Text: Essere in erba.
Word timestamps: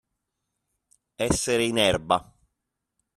Essere 1.27 1.63
in 1.63 1.77
erba. 1.77 2.33